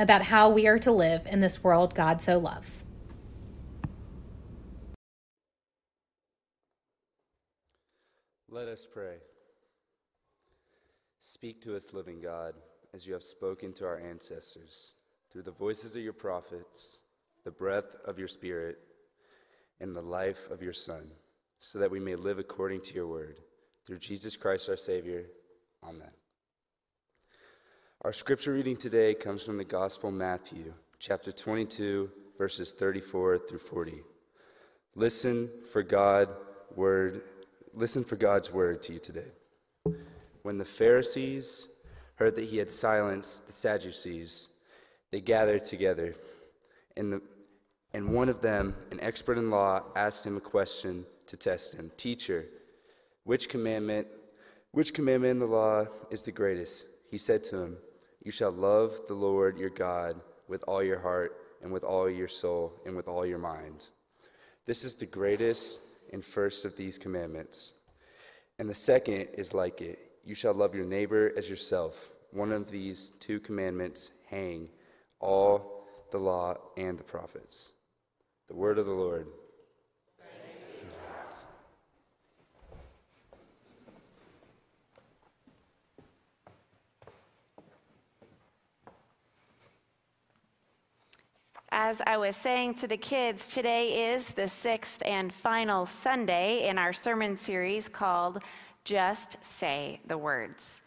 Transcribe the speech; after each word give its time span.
about 0.00 0.22
how 0.22 0.48
we 0.48 0.66
are 0.66 0.78
to 0.78 0.90
live 0.90 1.26
in 1.26 1.40
this 1.40 1.62
world 1.62 1.94
God 1.94 2.22
so 2.22 2.38
loves. 2.38 2.82
Let 8.48 8.66
us 8.66 8.86
pray. 8.92 9.18
Speak 11.20 11.62
to 11.62 11.76
us, 11.76 11.92
living 11.92 12.20
God, 12.20 12.54
as 12.94 13.06
you 13.06 13.12
have 13.12 13.22
spoken 13.22 13.72
to 13.74 13.86
our 13.86 14.00
ancestors 14.00 14.94
through 15.30 15.42
the 15.42 15.50
voices 15.52 15.94
of 15.94 16.02
your 16.02 16.12
prophets, 16.14 16.98
the 17.44 17.50
breath 17.50 17.94
of 18.06 18.18
your 18.18 18.26
Spirit, 18.26 18.78
and 19.80 19.94
the 19.94 20.02
life 20.02 20.50
of 20.50 20.62
your 20.62 20.72
Son, 20.72 21.10
so 21.60 21.78
that 21.78 21.90
we 21.90 22.00
may 22.00 22.16
live 22.16 22.38
according 22.38 22.80
to 22.80 22.94
your 22.94 23.06
word. 23.06 23.38
Through 23.86 23.98
Jesus 23.98 24.34
Christ 24.34 24.68
our 24.68 24.76
Savior. 24.76 25.26
Amen. 25.84 26.10
Our 28.02 28.14
scripture 28.14 28.54
reading 28.54 28.78
today 28.78 29.12
comes 29.12 29.42
from 29.42 29.58
the 29.58 29.64
Gospel 29.64 30.10
Matthew, 30.10 30.72
chapter 30.98 31.30
22, 31.32 32.10
verses 32.38 32.72
34 32.72 33.40
through 33.40 33.58
40. 33.58 34.00
Listen 34.94 35.50
for 35.70 35.82
God 35.82 36.34
word 36.74 37.20
listen 37.74 38.02
for 38.02 38.16
God's 38.16 38.50
word 38.50 38.82
to 38.84 38.94
you 38.94 39.00
today. 39.00 39.28
When 40.44 40.56
the 40.56 40.64
Pharisees 40.64 41.68
heard 42.14 42.36
that 42.36 42.46
he 42.46 42.56
had 42.56 42.70
silenced 42.70 43.46
the 43.46 43.52
Sadducees, 43.52 44.48
they 45.10 45.20
gathered 45.20 45.66
together. 45.66 46.14
And, 46.96 47.12
the, 47.12 47.22
and 47.92 48.14
one 48.14 48.30
of 48.30 48.40
them, 48.40 48.76
an 48.92 49.00
expert 49.00 49.36
in 49.36 49.50
law, 49.50 49.82
asked 49.94 50.24
him 50.24 50.38
a 50.38 50.40
question 50.40 51.04
to 51.26 51.36
test 51.36 51.74
him 51.74 51.92
Teacher, 51.98 52.46
which 53.24 53.50
commandment, 53.50 54.06
which 54.72 54.94
commandment 54.94 55.32
in 55.32 55.38
the 55.38 55.44
law 55.44 55.84
is 56.10 56.22
the 56.22 56.32
greatest? 56.32 56.86
He 57.10 57.18
said 57.18 57.44
to 57.44 57.58
him, 57.58 57.76
You 58.22 58.30
shall 58.30 58.52
love 58.52 59.00
the 59.08 59.14
Lord 59.14 59.58
your 59.58 59.70
God 59.70 60.20
with 60.48 60.62
all 60.64 60.82
your 60.82 60.98
heart, 60.98 61.36
and 61.62 61.72
with 61.72 61.84
all 61.84 62.10
your 62.10 62.28
soul, 62.28 62.72
and 62.84 62.96
with 62.96 63.08
all 63.08 63.24
your 63.24 63.38
mind. 63.38 63.86
This 64.66 64.84
is 64.84 64.96
the 64.96 65.06
greatest 65.06 65.80
and 66.12 66.24
first 66.24 66.64
of 66.64 66.76
these 66.76 66.98
commandments. 66.98 67.74
And 68.58 68.68
the 68.68 68.74
second 68.74 69.28
is 69.34 69.54
like 69.54 69.80
it 69.80 69.98
you 70.24 70.34
shall 70.34 70.52
love 70.52 70.74
your 70.74 70.84
neighbor 70.84 71.32
as 71.36 71.48
yourself. 71.48 72.10
One 72.32 72.52
of 72.52 72.70
these 72.70 73.12
two 73.20 73.40
commandments 73.40 74.10
hang 74.28 74.68
all 75.18 75.86
the 76.10 76.18
law 76.18 76.56
and 76.76 76.98
the 76.98 77.04
prophets. 77.04 77.70
The 78.48 78.56
word 78.56 78.78
of 78.78 78.86
the 78.86 78.92
Lord. 78.92 79.26
As 91.82 92.02
I 92.06 92.18
was 92.18 92.36
saying 92.36 92.74
to 92.74 92.86
the 92.86 92.98
kids, 92.98 93.48
today 93.48 94.12
is 94.12 94.32
the 94.32 94.46
sixth 94.46 95.00
and 95.02 95.32
final 95.32 95.86
Sunday 95.86 96.68
in 96.68 96.76
our 96.76 96.92
sermon 96.92 97.38
series 97.38 97.88
called 97.88 98.42
Just 98.84 99.38
Say 99.40 99.98
the 100.06 100.18
Words. 100.18 100.82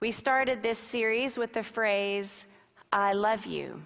We 0.00 0.10
started 0.10 0.64
this 0.64 0.80
series 0.80 1.38
with 1.38 1.52
the 1.52 1.62
phrase, 1.62 2.46
I 2.92 3.12
love 3.12 3.46
you. 3.46 3.80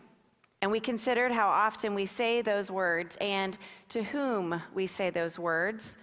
And 0.63 0.71
we 0.71 0.81
considered 0.81 1.31
how 1.31 1.47
often 1.47 1.95
we 1.95 2.07
say 2.07 2.41
those 2.41 2.71
words 2.71 3.19
and 3.21 3.59
to 3.91 4.03
whom 4.03 4.63
we 4.73 4.87
say 4.87 5.11
those 5.11 5.39
words, 5.39 5.99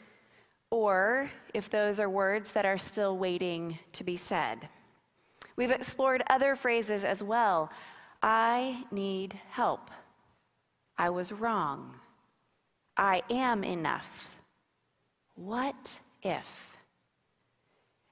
or 0.70 1.32
if 1.56 1.68
those 1.68 2.00
are 2.00 2.12
words 2.12 2.52
that 2.52 2.64
are 2.64 2.78
still 2.78 3.18
waiting 3.18 3.80
to 3.94 4.04
be 4.04 4.18
said. 4.18 4.70
We've 5.56 5.72
explored 5.72 6.22
other 6.30 6.56
phrases 6.56 7.04
as 7.04 7.24
well. 7.24 7.72
I 8.22 8.86
need 8.92 9.40
help. 9.50 9.90
I 10.98 11.10
was 11.10 11.32
wrong. 11.32 11.94
I 12.96 13.22
am 13.30 13.64
enough. 13.64 14.36
What 15.36 16.00
if? 16.24 16.78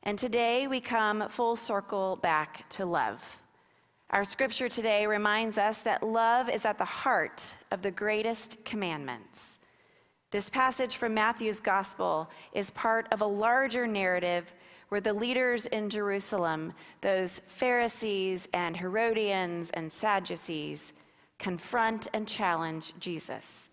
And 0.04 0.20
today 0.20 0.68
we 0.68 0.80
come 0.80 1.28
full 1.30 1.56
circle 1.56 2.18
back 2.18 2.70
to 2.72 2.86
love. 2.86 3.22
Our 4.12 4.24
scripture 4.24 4.70
today 4.70 5.08
reminds 5.08 5.58
us 5.58 5.80
that 5.80 6.04
love 6.04 6.48
is 6.48 6.64
at 6.64 6.78
the 6.78 6.86
heart 6.86 7.54
of 7.72 7.82
the 7.82 7.90
greatest 7.90 8.64
commandments. 8.64 9.58
This 10.30 10.48
passage 10.48 10.98
from 10.98 11.16
Matthew's 11.16 11.60
gospel 11.60 12.30
is 12.54 12.70
part 12.70 13.08
of 13.12 13.22
a 13.22 13.26
larger 13.26 13.88
narrative 13.88 14.54
where 14.90 15.02
the 15.02 15.14
leaders 15.14 15.66
in 15.66 15.90
Jerusalem, 15.90 16.74
those 17.02 17.42
Pharisees 17.48 18.48
and 18.54 18.78
Herodians 18.78 19.72
and 19.74 19.92
Sadducees, 19.92 20.94
confront 21.40 22.08
and 22.14 22.28
challenge 22.28 22.94
Jesus. 23.00 23.70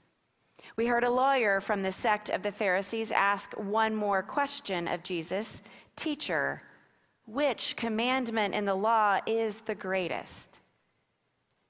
We 0.77 0.87
heard 0.87 1.05
a 1.05 1.11
lawyer 1.11 1.61
from 1.61 1.83
the 1.83 1.93
sect 1.93 2.31
of 2.31 2.43
the 2.43 2.53
Pharisees 2.53 3.13
ask 3.13 3.53
one 3.55 3.95
more 3.95 4.23
question 4.23 4.89
of 4.89 5.03
Jesus 5.03 5.63
Teacher, 5.95 6.63
which 7.27 7.77
commandment 7.77 8.55
in 8.55 8.65
the 8.65 8.75
law 8.75 9.21
is 9.27 9.61
the 9.61 9.75
greatest? 9.75 10.61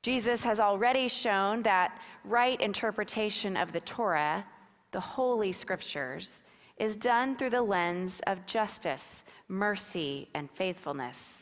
Jesus 0.02 0.42
has 0.42 0.58
already 0.58 1.08
shown 1.08 1.62
that 1.62 2.00
right 2.24 2.60
interpretation 2.60 3.56
of 3.56 3.72
the 3.72 3.80
Torah, 3.80 4.44
the 4.90 5.00
Holy 5.00 5.52
Scriptures, 5.52 6.42
is 6.76 6.96
done 6.96 7.36
through 7.36 7.50
the 7.50 7.62
lens 7.62 8.20
of 8.26 8.46
justice, 8.46 9.24
mercy, 9.48 10.28
and 10.34 10.50
faithfulness. 10.50 11.41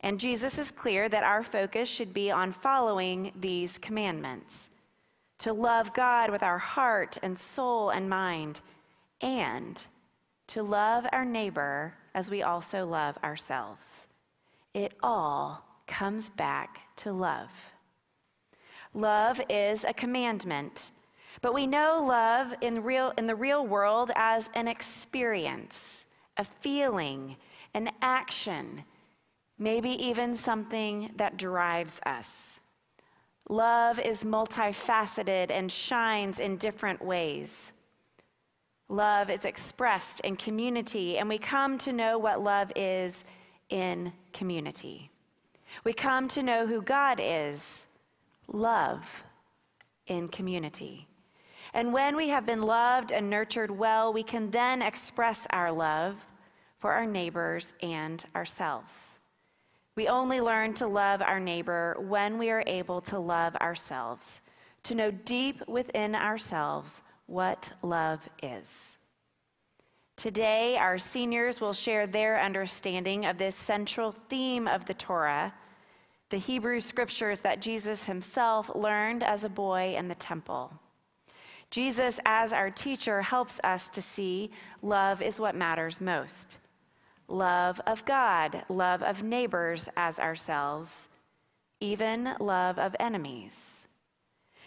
And 0.00 0.20
Jesus 0.20 0.58
is 0.58 0.70
clear 0.70 1.08
that 1.08 1.24
our 1.24 1.42
focus 1.42 1.88
should 1.88 2.12
be 2.12 2.30
on 2.30 2.52
following 2.52 3.32
these 3.40 3.78
commandments 3.78 4.70
to 5.38 5.52
love 5.52 5.92
God 5.92 6.30
with 6.30 6.42
our 6.42 6.58
heart 6.58 7.18
and 7.22 7.38
soul 7.38 7.90
and 7.90 8.08
mind, 8.08 8.60
and 9.20 9.84
to 10.48 10.62
love 10.62 11.06
our 11.12 11.24
neighbor 11.24 11.94
as 12.14 12.30
we 12.30 12.42
also 12.42 12.86
love 12.86 13.18
ourselves. 13.22 14.06
It 14.72 14.94
all 15.02 15.64
comes 15.86 16.30
back 16.30 16.80
to 16.96 17.12
love. 17.12 17.50
Love 18.94 19.40
is 19.50 19.84
a 19.84 19.92
commandment, 19.92 20.92
but 21.42 21.52
we 21.52 21.66
know 21.66 22.02
love 22.06 22.54
in, 22.62 22.82
real, 22.82 23.12
in 23.18 23.26
the 23.26 23.34
real 23.34 23.66
world 23.66 24.10
as 24.14 24.48
an 24.54 24.68
experience, 24.68 26.06
a 26.38 26.44
feeling, 26.44 27.36
an 27.74 27.90
action 28.00 28.84
maybe 29.58 29.90
even 29.90 30.34
something 30.34 31.12
that 31.16 31.36
drives 31.36 32.00
us. 32.04 32.60
Love 33.48 33.98
is 34.00 34.24
multifaceted 34.24 35.50
and 35.50 35.70
shines 35.70 36.40
in 36.40 36.56
different 36.56 37.04
ways. 37.04 37.72
Love 38.88 39.30
is 39.30 39.44
expressed 39.44 40.20
in 40.20 40.36
community, 40.36 41.18
and 41.18 41.28
we 41.28 41.38
come 41.38 41.78
to 41.78 41.92
know 41.92 42.18
what 42.18 42.42
love 42.42 42.72
is 42.76 43.24
in 43.68 44.12
community. 44.32 45.10
We 45.84 45.92
come 45.92 46.28
to 46.28 46.42
know 46.42 46.66
who 46.66 46.82
God 46.82 47.20
is 47.22 47.86
love 48.48 49.24
in 50.06 50.28
community. 50.28 51.08
And 51.74 51.92
when 51.92 52.16
we 52.16 52.28
have 52.28 52.46
been 52.46 52.62
loved 52.62 53.12
and 53.12 53.28
nurtured 53.28 53.70
well, 53.70 54.12
we 54.12 54.22
can 54.22 54.50
then 54.50 54.82
express 54.82 55.46
our 55.50 55.72
love 55.72 56.16
for 56.78 56.92
our 56.92 57.06
neighbors 57.06 57.74
and 57.82 58.24
ourselves. 58.34 59.15
We 59.96 60.08
only 60.08 60.42
learn 60.42 60.74
to 60.74 60.86
love 60.86 61.22
our 61.22 61.40
neighbor 61.40 61.96
when 61.98 62.36
we 62.36 62.50
are 62.50 62.62
able 62.66 63.00
to 63.02 63.18
love 63.18 63.56
ourselves, 63.56 64.42
to 64.82 64.94
know 64.94 65.10
deep 65.10 65.66
within 65.66 66.14
ourselves 66.14 67.02
what 67.24 67.72
love 67.82 68.28
is. 68.42 68.98
Today, 70.16 70.76
our 70.76 70.98
seniors 70.98 71.62
will 71.62 71.72
share 71.72 72.06
their 72.06 72.40
understanding 72.40 73.24
of 73.24 73.38
this 73.38 73.56
central 73.56 74.14
theme 74.28 74.68
of 74.68 74.84
the 74.84 74.94
Torah, 74.94 75.54
the 76.28 76.38
Hebrew 76.38 76.80
scriptures 76.80 77.40
that 77.40 77.62
Jesus 77.62 78.04
himself 78.04 78.70
learned 78.74 79.22
as 79.22 79.44
a 79.44 79.48
boy 79.48 79.94
in 79.96 80.08
the 80.08 80.14
temple. 80.14 80.72
Jesus, 81.70 82.20
as 82.26 82.52
our 82.52 82.70
teacher, 82.70 83.22
helps 83.22 83.60
us 83.64 83.88
to 83.90 84.02
see 84.02 84.50
love 84.82 85.22
is 85.22 85.40
what 85.40 85.54
matters 85.54 86.00
most 86.00 86.58
love 87.28 87.80
of 87.86 88.04
God, 88.04 88.64
love 88.68 89.02
of 89.02 89.22
neighbors 89.22 89.88
as 89.96 90.18
ourselves, 90.18 91.08
even 91.80 92.34
love 92.40 92.78
of 92.78 92.94
enemies. 93.00 93.86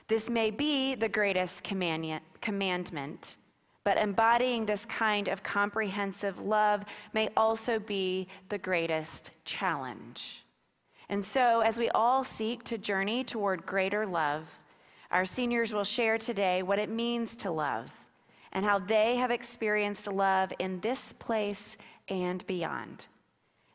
This 0.08 0.30
may 0.30 0.52
be 0.52 0.96
the 0.96 1.10
greatest 1.10 1.64
commandment, 1.64 3.38
but 3.84 3.98
embodying 3.98 4.66
this 4.66 4.86
kind 4.86 5.28
of 5.28 5.44
comprehensive 5.44 6.40
love 6.40 6.84
may 7.14 7.30
also 7.38 7.80
be 7.80 8.28
the 8.50 8.58
greatest 8.58 9.32
challenge. 9.46 10.44
And 11.10 11.24
so, 11.24 11.62
as 11.62 11.78
we 11.78 11.90
all 11.90 12.24
seek 12.24 12.64
to 12.66 12.78
journey 12.78 13.24
toward 13.24 13.66
greater 13.66 14.06
love, 14.06 14.60
our 15.12 15.26
seniors 15.26 15.74
will 15.74 15.84
share 15.84 16.18
today 16.20 16.62
what 16.62 16.78
it 16.78 16.90
means 16.90 17.36
to 17.38 17.50
love 17.50 17.92
and 18.52 18.66
how 18.66 18.80
they 18.80 19.16
have 19.16 19.32
experienced 19.32 20.08
love 20.08 20.52
in 20.60 20.80
this 20.80 21.14
place 21.14 21.78
and 22.10 22.46
beyond. 22.48 23.06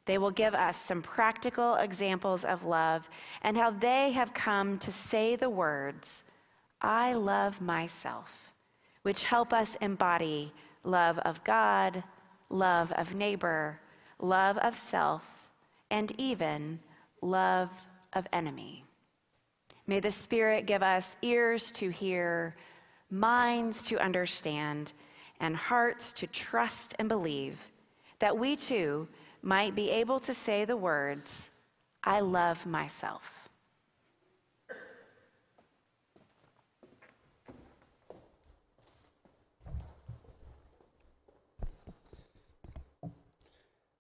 They 0.07 0.19
will 0.19 0.31
give 0.31 0.55
us 0.55 0.77
some 0.77 1.03
practical 1.03 1.77
examples 1.77 2.45
of 2.45 2.65
love 2.65 3.09
and 3.43 3.57
how 3.57 3.71
they 3.71 4.13
have 4.13 4.35
come 4.35 4.79
to 4.81 4.93
say 4.93 5.37
the 5.37 5.49
words, 5.49 6.23
I 6.83 7.15
love 7.15 7.61
myself, 7.61 8.53
which 9.03 9.25
help 9.25 9.53
us 9.53 9.77
embody 9.81 10.53
love 10.83 11.19
of 11.21 11.43
God, 11.45 12.05
love 12.51 12.93
of 12.93 13.15
neighbor, 13.15 13.81
love 14.21 14.59
of 14.59 14.77
self, 14.77 15.49
and 15.91 16.13
even 16.19 16.81
love 17.23 17.71
of 18.13 18.27
enemy. 18.33 18.85
May 19.87 20.01
the 20.01 20.11
Spirit 20.11 20.67
give 20.67 20.83
us 20.83 21.17
ears 21.23 21.71
to 21.73 21.89
hear, 21.89 22.57
minds 23.11 23.85
to 23.87 23.99
understand, 23.99 24.93
and 25.41 25.57
hearts 25.57 26.13
to 26.13 26.27
trust 26.27 26.95
and 26.99 27.09
believe 27.09 27.59
that 28.25 28.39
we 28.39 28.57
too 28.57 29.07
might 29.43 29.75
be 29.75 29.91
able 29.91 30.19
to 30.19 30.33
say 30.33 30.65
the 30.65 30.75
words, 30.75 31.51
I 32.03 32.21
love 32.21 32.65
myself. 32.65 33.51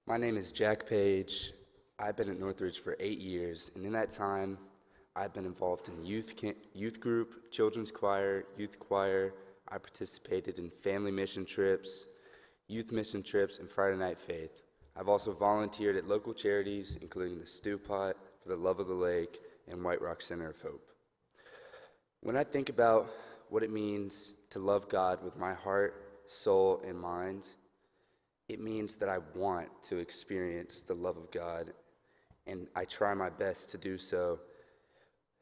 My 0.06 0.16
name 0.16 0.38
is 0.38 0.50
Jack 0.52 0.86
Page. 0.86 1.52
I've 1.98 2.16
been 2.16 2.30
at 2.30 2.40
Northridge 2.40 2.80
for 2.80 2.96
eight 2.98 3.18
years, 3.18 3.72
and 3.74 3.84
in 3.84 3.92
that 3.92 4.08
time, 4.08 4.56
I've 5.14 5.34
been 5.34 5.44
involved 5.44 5.90
in 5.90 6.02
youth, 6.02 6.32
youth 6.72 6.98
group, 6.98 7.50
children's 7.50 7.90
choir, 7.90 8.44
youth 8.56 8.78
choir. 8.78 9.34
I 9.68 9.76
participated 9.76 10.58
in 10.58 10.70
family 10.70 11.10
mission 11.10 11.44
trips, 11.44 12.06
youth 12.68 12.92
mission 12.92 13.22
trips, 13.22 13.58
and 13.58 13.68
Friday 13.68 13.96
Night 13.96 14.18
Faith. 14.18 14.62
I've 14.96 15.08
also 15.08 15.32
volunteered 15.32 15.96
at 15.96 16.08
local 16.08 16.32
charities, 16.32 16.98
including 17.02 17.38
the 17.38 17.46
Stew 17.46 17.78
Pot, 17.78 18.16
for 18.42 18.48
the 18.48 18.56
Love 18.56 18.80
of 18.80 18.88
the 18.88 18.94
Lake, 18.94 19.40
and 19.68 19.82
White 19.82 20.00
Rock 20.00 20.22
Center 20.22 20.48
of 20.48 20.60
Hope. 20.60 20.90
When 22.20 22.36
I 22.36 22.44
think 22.44 22.68
about 22.68 23.10
what 23.50 23.62
it 23.62 23.70
means 23.70 24.34
to 24.50 24.58
love 24.58 24.88
God 24.88 25.22
with 25.22 25.36
my 25.36 25.52
heart, 25.52 26.22
soul, 26.26 26.82
and 26.86 26.98
mind, 26.98 27.48
it 28.48 28.60
means 28.60 28.94
that 28.96 29.08
I 29.08 29.18
want 29.34 29.68
to 29.84 29.98
experience 29.98 30.80
the 30.80 30.94
love 30.94 31.16
of 31.16 31.30
God, 31.30 31.72
and 32.46 32.66
I 32.74 32.84
try 32.84 33.12
my 33.14 33.30
best 33.30 33.70
to 33.70 33.78
do 33.78 33.98
so, 33.98 34.38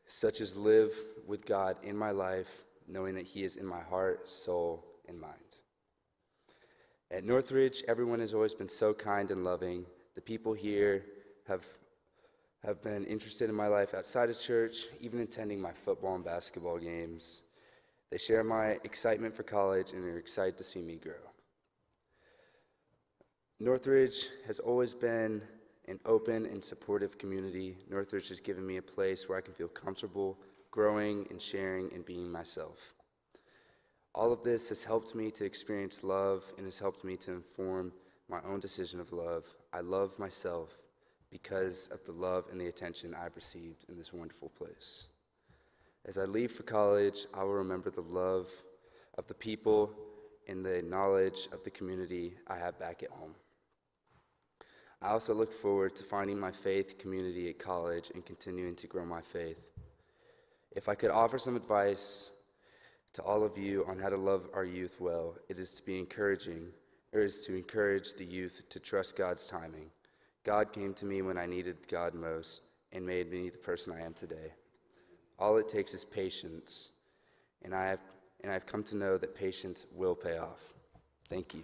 such 0.07 0.41
as 0.41 0.57
live 0.57 0.93
with 1.27 1.47
God 1.47 1.77
in 1.83 1.97
my 1.97 2.11
life, 2.11 2.65
knowing 2.89 3.15
that 3.15 3.27
He 3.27 3.45
is 3.45 3.57
in 3.57 3.67
my 3.67 3.81
heart, 3.81 4.29
soul, 4.29 4.85
and 5.09 5.21
mind. 5.21 5.62
At 7.12 7.25
Northridge, 7.25 7.85
everyone 7.88 8.20
has 8.20 8.32
always 8.32 8.55
been 8.55 8.70
so 8.70 8.94
kind 8.94 9.31
and 9.31 9.44
loving. 9.44 9.85
The 10.14 10.23
people 10.23 10.55
here 10.55 11.05
have, 11.47 11.62
have 12.64 12.82
been 12.82 13.05
interested 13.05 13.50
in 13.50 13.55
my 13.55 13.67
life 13.67 13.93
outside 13.93 14.31
of 14.31 14.41
church, 14.41 14.87
even 14.99 15.20
attending 15.20 15.61
my 15.61 15.73
football 15.73 16.14
and 16.14 16.25
basketball 16.25 16.79
games. 16.79 17.43
They 18.11 18.17
share 18.17 18.43
my 18.43 18.79
excitement 18.85 19.35
for 19.35 19.43
college 19.43 19.93
and 19.93 20.03
are 20.06 20.19
excited 20.19 20.56
to 20.56 20.64
see 20.64 20.81
me 20.81 20.97
grow. 20.97 21.20
Northridge 23.61 24.29
has 24.47 24.59
always 24.59 24.94
been 24.94 25.43
an 25.88 26.00
open 26.06 26.47
and 26.47 26.64
supportive 26.64 27.19
community. 27.19 27.76
Northridge 27.91 28.31
has 28.31 28.41
given 28.41 28.67
me 28.67 28.79
a 28.79 28.82
place 28.82 29.29
where 29.29 29.37
I 29.37 29.43
can 29.43 29.53
feel 29.53 29.69
comfortable 29.69 30.38
growing 30.70 31.26
and 31.29 31.43
sharing 31.43 31.93
and 31.93 32.06
being 32.06 32.32
myself. 32.32 32.94
All 34.14 34.32
of 34.32 34.43
this 34.43 34.69
has 34.69 34.85
helped 34.85 35.14
me 35.14 35.31
to 35.31 35.44
experience 35.44 36.05
love 36.05 36.44
and 36.56 36.67
has 36.67 36.79
helped 36.79 37.03
me 37.03 37.17
to 37.19 37.32
inform 37.32 37.93
my 38.29 38.41
own 38.47 38.61
decision 38.61 39.00
of 39.00 39.12
love. 39.12 39.47
I 39.73 39.81
love 39.81 40.19
myself 40.19 40.79
because 41.31 41.88
of 41.88 42.05
the 42.05 42.12
love 42.12 42.44
and 42.53 42.61
the 42.61 42.67
attention 42.67 43.14
I've 43.14 43.37
received 43.37 43.87
in 43.88 43.97
this 43.97 44.12
wonderful 44.12 44.50
place. 44.50 45.05
As 46.05 46.19
I 46.19 46.25
leave 46.25 46.53
for 46.53 46.62
college, 46.62 47.26
I 47.32 47.43
will 47.43 47.55
remember 47.55 47.91
the 47.91 48.03
love 48.03 48.50
of 49.17 49.26
the 49.29 49.35
people 49.35 49.94
and 50.47 50.64
the 50.64 50.82
knowledge 50.82 51.49
of 51.53 51.64
the 51.64 51.70
community 51.70 52.35
I 52.49 52.59
have 52.59 52.79
back 52.79 53.03
at 53.03 53.11
home. 53.11 53.35
I 55.00 55.09
also 55.09 55.32
look 55.32 55.53
forward 55.53 55.97
to 55.97 56.05
finding 56.05 56.38
my 56.38 56.53
faith 56.53 56.99
community 56.99 57.49
at 57.49 57.59
college 57.59 58.11
and 58.14 58.25
continuing 58.26 58.75
to 58.76 58.87
grow 58.87 59.05
my 59.05 59.20
faith. 59.20 59.61
If 60.73 60.88
I 60.88 60.94
could 60.94 61.11
offer 61.11 61.38
some 61.38 61.56
advice 61.56 62.31
to 63.14 63.23
all 63.23 63.44
of 63.44 63.59
you 63.59 63.85
on 63.87 63.99
how 63.99 64.09
to 64.09 64.17
love 64.17 64.49
our 64.55 64.64
youth 64.64 65.00
well. 65.00 65.35
It 65.49 65.59
is 65.59 65.75
to 65.75 65.85
be 65.85 65.99
encouraging, 65.99 66.69
or 67.12 67.20
is 67.20 67.43
to 67.47 67.55
encourage 67.55 68.14
the 68.14 68.25
youth 68.25 68.62
to 68.70 68.81
trust 68.81 69.17
God's 69.17 69.47
timing. 69.47 69.91
God 70.44 70.73
came 70.73 70.94
to 70.94 71.05
me 71.05 71.23
when 71.23 71.38
I 71.38 71.47
needed 71.47 71.76
God 71.88 72.14
most 72.14 72.62
and 72.93 73.06
made 73.06 73.31
me 73.31 73.50
the 73.50 73.59
person 73.59 73.93
I 73.93 74.00
am 74.00 74.14
today. 74.14 74.53
All 75.38 75.56
it 75.56 75.69
takes 75.69 75.94
is 75.94 76.05
patience, 76.05 76.90
and 77.62 77.75
I 77.75 77.87
have, 77.87 78.00
and 78.42 78.52
I've 78.52 78.66
come 78.66 78.83
to 78.85 78.97
know 78.97 79.19
that 79.19 79.35
patience 79.35 79.87
will 79.95 80.14
pay 80.14 80.38
off. 80.38 80.61
Thank 81.28 81.54
you. 81.54 81.62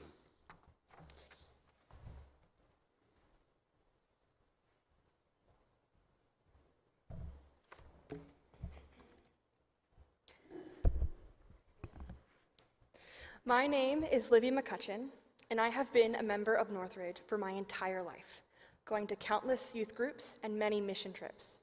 My 13.48 13.66
name 13.66 14.04
is 14.04 14.30
Livy 14.30 14.50
McCutcheon, 14.50 15.06
and 15.50 15.58
I 15.58 15.70
have 15.70 15.90
been 15.94 16.16
a 16.16 16.22
member 16.22 16.52
of 16.52 16.70
Northridge 16.70 17.22
for 17.26 17.38
my 17.38 17.52
entire 17.52 18.02
life, 18.02 18.42
going 18.84 19.06
to 19.06 19.16
countless 19.16 19.74
youth 19.74 19.94
groups 19.94 20.38
and 20.42 20.58
many 20.58 20.82
mission 20.82 21.14
trips. 21.14 21.58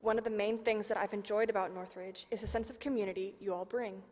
One 0.00 0.18
of 0.18 0.24
the 0.24 0.30
main 0.30 0.58
things 0.58 0.88
that 0.88 0.98
I've 0.98 1.14
enjoyed 1.14 1.50
about 1.50 1.72
Northridge 1.72 2.26
is 2.32 2.40
the 2.40 2.48
sense 2.48 2.68
of 2.68 2.80
community 2.80 3.36
you 3.38 3.54
all 3.54 3.64
bring, 3.64 4.02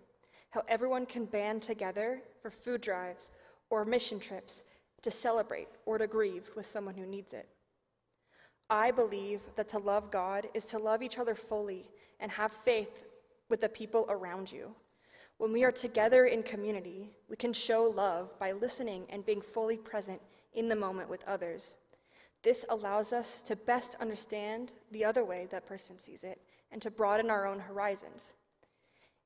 how 0.51 0.63
everyone 0.69 1.05
can 1.05 1.25
band 1.25 1.61
together 1.61 2.23
for 2.41 2.53
food 2.53 2.81
drives 2.81 3.33
or 3.69 3.85
mission 3.85 4.21
trips 4.21 4.63
to 5.03 5.11
celebrate 5.11 5.71
or 5.87 5.99
to 5.99 6.07
grieve 6.07 6.51
with 6.55 6.67
someone 6.67 6.95
who 6.95 7.05
needs 7.05 7.33
it. 7.33 7.49
I 8.71 8.93
believe 8.93 9.41
that 9.57 9.69
to 9.71 9.79
love 9.81 10.13
God 10.13 10.47
is 10.55 10.65
to 10.67 10.79
love 10.79 11.03
each 11.03 11.19
other 11.19 11.35
fully 11.35 11.91
and 12.21 12.31
have 12.31 12.53
faith 12.53 13.07
with 13.49 13.61
the 13.61 13.69
people 13.69 14.07
around 14.09 14.53
you. 14.53 14.73
When 15.43 15.51
we 15.51 15.65
are 15.65 15.73
together 15.73 16.27
in 16.27 16.45
community, 16.45 17.11
we 17.29 17.35
can 17.35 17.53
show 17.53 17.83
love 17.83 18.39
by 18.39 18.53
listening 18.53 19.07
and 19.09 19.27
being 19.27 19.41
fully 19.41 19.77
present 19.77 20.23
in 20.55 20.69
the 20.69 20.77
moment 20.77 21.11
with 21.11 21.25
others. 21.27 21.79
This 22.45 22.65
allows 22.69 23.13
us 23.13 23.43
to 23.49 23.57
best 23.57 23.97
understand 24.01 24.71
the 24.93 25.05
other 25.05 25.25
way 25.25 25.49
that 25.51 25.67
person 25.67 25.99
sees 25.99 26.23
it 26.23 26.41
and 26.71 26.81
to 26.81 26.93
broaden 26.93 27.29
our 27.29 27.45
own 27.45 27.59
horizons. 27.59 28.35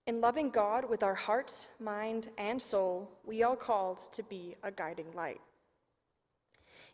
In 0.06 0.23
loving 0.23 0.49
God 0.49 0.88
with 0.88 1.02
our 1.02 1.14
hearts, 1.14 1.68
mind, 1.78 2.30
and 2.38 2.62
soul, 2.62 3.11
we 3.23 3.42
are 3.42 3.54
called 3.54 4.11
to 4.14 4.23
be 4.23 4.54
a 4.62 4.70
guiding 4.70 5.12
light. 5.12 5.42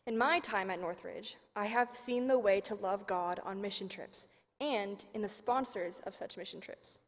In 0.04 0.18
my 0.18 0.40
time 0.40 0.68
at 0.68 0.80
Northridge, 0.80 1.36
I 1.54 1.66
have 1.66 1.94
seen 1.94 2.26
the 2.26 2.40
way 2.40 2.60
to 2.62 2.74
love 2.74 3.06
God 3.06 3.38
on 3.44 3.60
mission 3.60 3.88
trips 3.88 4.26
and 4.60 5.04
in 5.14 5.22
the 5.22 5.28
sponsors 5.28 6.00
of 6.06 6.16
such 6.16 6.36
mission 6.36 6.60
trips. 6.60 6.98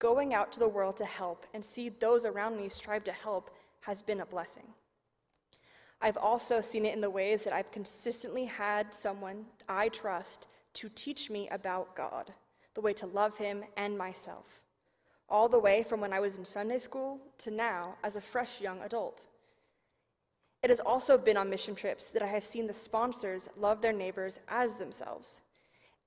Going 0.00 0.32
out 0.32 0.50
to 0.52 0.58
the 0.58 0.68
world 0.68 0.96
to 0.96 1.04
help 1.04 1.46
and 1.52 1.64
see 1.64 1.90
those 1.90 2.24
around 2.24 2.56
me 2.56 2.70
strive 2.70 3.04
to 3.04 3.12
help 3.12 3.50
has 3.82 4.00
been 4.00 4.20
a 4.20 4.26
blessing. 4.26 4.64
I've 6.00 6.16
also 6.16 6.62
seen 6.62 6.86
it 6.86 6.94
in 6.94 7.02
the 7.02 7.10
ways 7.10 7.44
that 7.44 7.52
I've 7.52 7.70
consistently 7.70 8.46
had 8.46 8.94
someone 8.94 9.44
I 9.68 9.90
trust 9.90 10.46
to 10.72 10.88
teach 10.94 11.28
me 11.28 11.50
about 11.50 11.94
God, 11.94 12.32
the 12.74 12.80
way 12.80 12.94
to 12.94 13.06
love 13.06 13.36
Him 13.36 13.62
and 13.76 13.98
myself, 13.98 14.62
all 15.28 15.50
the 15.50 15.58
way 15.58 15.82
from 15.82 16.00
when 16.00 16.14
I 16.14 16.20
was 16.20 16.36
in 16.36 16.46
Sunday 16.46 16.78
school 16.78 17.20
to 17.36 17.50
now 17.50 17.96
as 18.02 18.16
a 18.16 18.22
fresh 18.22 18.58
young 18.58 18.80
adult. 18.80 19.28
It 20.62 20.70
has 20.70 20.80
also 20.80 21.18
been 21.18 21.36
on 21.36 21.50
mission 21.50 21.74
trips 21.74 22.08
that 22.08 22.22
I 22.22 22.26
have 22.28 22.44
seen 22.44 22.66
the 22.66 22.72
sponsors 22.72 23.50
love 23.58 23.82
their 23.82 23.92
neighbors 23.92 24.40
as 24.48 24.76
themselves 24.76 25.42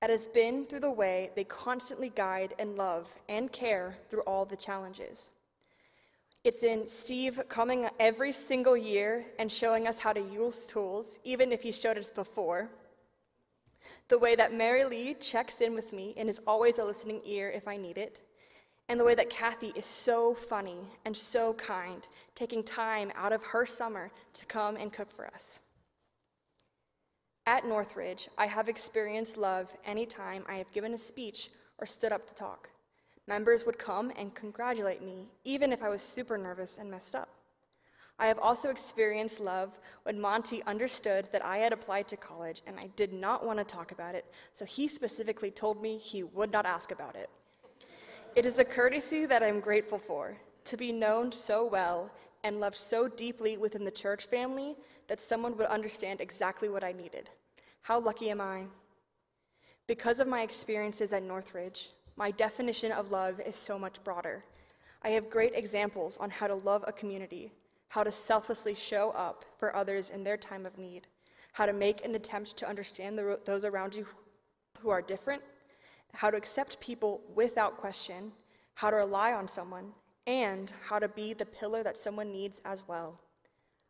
it 0.02 0.10
has 0.10 0.26
been 0.26 0.66
through 0.66 0.80
the 0.80 0.90
way 0.90 1.30
they 1.34 1.44
constantly 1.44 2.10
guide 2.10 2.54
and 2.58 2.76
love 2.76 3.10
and 3.28 3.50
care 3.52 3.96
through 4.10 4.20
all 4.20 4.44
the 4.44 4.56
challenges. 4.56 5.30
It's 6.44 6.62
in 6.62 6.86
Steve 6.86 7.40
coming 7.48 7.88
every 7.98 8.30
single 8.30 8.76
year 8.76 9.24
and 9.38 9.50
showing 9.50 9.88
us 9.88 9.98
how 9.98 10.12
to 10.12 10.20
use 10.20 10.66
tools, 10.66 11.18
even 11.24 11.52
if 11.52 11.62
he 11.62 11.72
showed 11.72 11.96
us 11.96 12.10
before. 12.10 12.68
The 14.08 14.18
way 14.18 14.34
that 14.36 14.52
Mary 14.52 14.84
Lee 14.84 15.14
checks 15.14 15.62
in 15.62 15.72
with 15.72 15.94
me 15.94 16.12
and 16.18 16.28
is 16.28 16.42
always 16.46 16.78
a 16.78 16.84
listening 16.84 17.22
ear 17.24 17.50
if 17.50 17.66
I 17.66 17.78
need 17.78 17.96
it. 17.96 18.20
And 18.90 19.00
the 19.00 19.04
way 19.04 19.14
that 19.14 19.30
Kathy 19.30 19.72
is 19.74 19.86
so 19.86 20.34
funny 20.34 20.76
and 21.06 21.16
so 21.16 21.54
kind, 21.54 22.06
taking 22.34 22.62
time 22.62 23.10
out 23.16 23.32
of 23.32 23.42
her 23.42 23.64
summer 23.64 24.10
to 24.34 24.44
come 24.44 24.76
and 24.76 24.92
cook 24.92 25.10
for 25.16 25.26
us. 25.28 25.60
At 27.46 27.66
Northridge, 27.66 28.30
I 28.38 28.46
have 28.46 28.70
experienced 28.70 29.36
love 29.36 29.70
any 29.84 30.06
time 30.06 30.44
I 30.48 30.54
have 30.54 30.72
given 30.72 30.94
a 30.94 30.98
speech 30.98 31.50
or 31.76 31.86
stood 31.86 32.10
up 32.10 32.26
to 32.26 32.34
talk. 32.34 32.70
Members 33.26 33.66
would 33.66 33.78
come 33.78 34.10
and 34.16 34.34
congratulate 34.34 35.02
me, 35.02 35.28
even 35.44 35.70
if 35.70 35.82
I 35.82 35.90
was 35.90 36.00
super 36.00 36.38
nervous 36.38 36.78
and 36.78 36.90
messed 36.90 37.14
up. 37.14 37.28
I 38.18 38.28
have 38.28 38.38
also 38.38 38.70
experienced 38.70 39.40
love 39.40 39.78
when 40.04 40.18
Monty 40.18 40.62
understood 40.62 41.28
that 41.32 41.44
I 41.44 41.58
had 41.58 41.74
applied 41.74 42.08
to 42.08 42.16
college 42.16 42.62
and 42.66 42.78
I 42.78 42.86
did 42.96 43.12
not 43.12 43.44
want 43.44 43.58
to 43.58 43.64
talk 43.64 43.92
about 43.92 44.14
it, 44.14 44.24
so 44.54 44.64
he 44.64 44.88
specifically 44.88 45.50
told 45.50 45.82
me 45.82 45.98
he 45.98 46.22
would 46.22 46.50
not 46.50 46.64
ask 46.64 46.92
about 46.92 47.14
it. 47.14 47.28
It 48.36 48.46
is 48.46 48.58
a 48.58 48.64
courtesy 48.64 49.26
that 49.26 49.42
I'm 49.42 49.60
grateful 49.60 49.98
for, 49.98 50.34
to 50.64 50.76
be 50.78 50.92
known 50.92 51.30
so 51.30 51.66
well 51.66 52.10
and 52.42 52.60
loved 52.60 52.76
so 52.76 53.06
deeply 53.06 53.58
within 53.58 53.84
the 53.84 53.90
church 53.90 54.24
family 54.26 54.76
that 55.08 55.20
someone 55.20 55.56
would 55.56 55.66
understand 55.66 56.20
exactly 56.20 56.68
what 56.68 56.84
I 56.84 56.92
needed. 56.92 57.30
How 57.82 57.98
lucky 58.00 58.30
am 58.30 58.40
I? 58.40 58.64
Because 59.86 60.20
of 60.20 60.26
my 60.26 60.42
experiences 60.42 61.12
at 61.12 61.22
Northridge, 61.22 61.90
my 62.16 62.30
definition 62.30 62.92
of 62.92 63.10
love 63.10 63.40
is 63.40 63.56
so 63.56 63.78
much 63.78 64.02
broader. 64.04 64.44
I 65.02 65.10
have 65.10 65.28
great 65.28 65.54
examples 65.54 66.16
on 66.16 66.30
how 66.30 66.46
to 66.46 66.54
love 66.54 66.84
a 66.86 66.92
community, 66.92 67.52
how 67.88 68.02
to 68.02 68.10
selflessly 68.10 68.74
show 68.74 69.10
up 69.10 69.44
for 69.58 69.76
others 69.76 70.10
in 70.10 70.24
their 70.24 70.38
time 70.38 70.64
of 70.64 70.78
need, 70.78 71.06
how 71.52 71.66
to 71.66 71.72
make 71.72 72.04
an 72.04 72.14
attempt 72.14 72.56
to 72.56 72.68
understand 72.68 73.18
the, 73.18 73.38
those 73.44 73.64
around 73.64 73.94
you 73.94 74.06
who 74.80 74.88
are 74.88 75.02
different, 75.02 75.42
how 76.14 76.30
to 76.30 76.36
accept 76.36 76.80
people 76.80 77.20
without 77.34 77.76
question, 77.76 78.32
how 78.74 78.90
to 78.90 78.96
rely 78.96 79.32
on 79.32 79.46
someone, 79.46 79.92
and 80.26 80.72
how 80.82 80.98
to 80.98 81.08
be 81.08 81.34
the 81.34 81.44
pillar 81.44 81.82
that 81.82 81.98
someone 81.98 82.32
needs 82.32 82.62
as 82.64 82.82
well. 82.88 83.20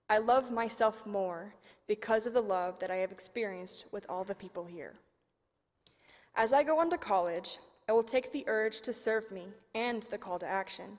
I 0.09 0.19
love 0.19 0.51
myself 0.51 1.07
more 1.07 1.55
because 1.87 2.27
of 2.27 2.35
the 2.35 2.43
love 2.43 2.79
that 2.81 2.91
I 2.91 2.97
have 2.97 3.13
experienced 3.13 3.87
with 3.91 4.05
all 4.09 4.25
the 4.25 4.35
people 4.35 4.65
here. 4.65 4.95
As 6.37 6.53
I 6.53 6.63
go 6.63 6.79
on 6.79 6.91
to 6.91 6.99
college, 6.99 7.59
I 7.89 7.93
will 7.93 8.03
take 8.03 8.33
the 8.33 8.45
urge 8.47 8.81
to 8.83 8.93
serve 8.93 9.31
me 9.31 9.49
and 9.75 10.03
the 10.05 10.19
call 10.19 10.39
to 10.41 10.47
action. 10.47 10.99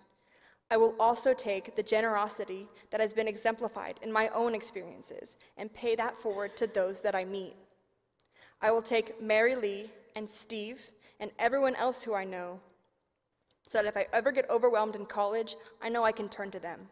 I 0.71 0.77
will 0.77 0.95
also 0.99 1.33
take 1.33 1.75
the 1.75 1.83
generosity 1.83 2.67
that 2.89 2.99
has 2.99 3.13
been 3.13 3.27
exemplified 3.27 3.99
in 4.01 4.11
my 4.11 4.29
own 4.29 4.55
experiences 4.55 5.37
and 5.57 5.73
pay 5.73 5.95
that 5.95 6.17
forward 6.17 6.57
to 6.57 6.67
those 6.67 7.01
that 7.01 7.15
I 7.15 7.25
meet. 7.25 7.55
I 8.61 8.71
will 8.71 8.81
take 8.81 9.21
Mary 9.21 9.55
Lee 9.55 9.91
and 10.15 10.27
Steve 10.27 10.89
and 11.19 11.29
everyone 11.37 11.75
else 11.75 12.01
who 12.01 12.15
I 12.15 12.23
know 12.23 12.59
so 13.67 13.77
that 13.77 13.85
if 13.85 13.97
I 13.97 14.07
ever 14.13 14.31
get 14.31 14.49
overwhelmed 14.49 14.95
in 14.95 15.05
college, 15.05 15.55
I 15.81 15.89
know 15.89 16.03
I 16.03 16.11
can 16.11 16.29
turn 16.29 16.49
to 16.51 16.59
them. 16.59 16.87